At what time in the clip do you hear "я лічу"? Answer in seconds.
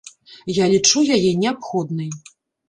0.55-1.03